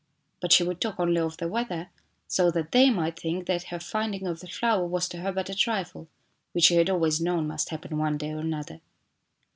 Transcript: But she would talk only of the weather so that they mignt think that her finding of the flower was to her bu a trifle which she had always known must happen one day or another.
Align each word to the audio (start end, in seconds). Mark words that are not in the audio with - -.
But 0.39 0.51
she 0.51 0.63
would 0.63 0.81
talk 0.81 0.99
only 0.99 1.21
of 1.21 1.37
the 1.37 1.47
weather 1.47 1.91
so 2.27 2.49
that 2.49 2.71
they 2.71 2.89
mignt 2.89 3.19
think 3.19 3.45
that 3.45 3.65
her 3.65 3.79
finding 3.79 4.25
of 4.25 4.39
the 4.39 4.47
flower 4.47 4.83
was 4.87 5.07
to 5.09 5.19
her 5.19 5.31
bu 5.31 5.41
a 5.41 5.53
trifle 5.53 6.07
which 6.53 6.63
she 6.63 6.75
had 6.77 6.89
always 6.89 7.21
known 7.21 7.45
must 7.45 7.69
happen 7.69 7.99
one 7.99 8.17
day 8.17 8.31
or 8.31 8.39
another. 8.39 8.81